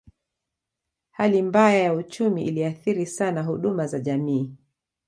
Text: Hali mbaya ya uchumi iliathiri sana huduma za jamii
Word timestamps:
Hali 1.11 1.41
mbaya 1.41 1.77
ya 1.79 1.93
uchumi 1.93 2.45
iliathiri 2.45 3.05
sana 3.05 3.43
huduma 3.43 3.87
za 3.87 3.99
jamii 3.99 4.55